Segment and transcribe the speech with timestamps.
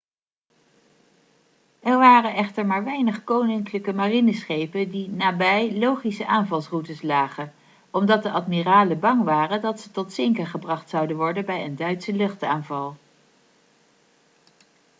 [1.79, 7.53] er waren echter maar weinig koninklijke marineschepen die nabij logische aanvalsroutes lagen
[7.89, 12.13] omdat de admiralen bang waren dat ze tot zinken gebracht zouden worden bij een duitse
[12.13, 12.95] luchtaanval